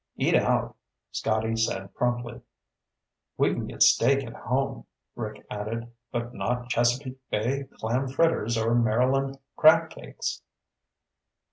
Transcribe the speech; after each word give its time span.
"Eat 0.15 0.33
out," 0.35 0.75
Scotty 1.11 1.55
said 1.55 1.93
promptly. 1.93 2.41
"We 3.37 3.53
can 3.53 3.67
get 3.67 3.83
steak 3.83 4.25
at 4.25 4.33
home," 4.33 4.87
Rick 5.15 5.45
added. 5.51 5.91
"But 6.11 6.33
not 6.33 6.69
Chesapeake 6.69 7.19
Bay 7.29 7.65
clam 7.77 8.07
fritters 8.07 8.57
or 8.57 8.73
Maryland 8.73 9.37
crab 9.55 9.91
cakes." 9.91 10.41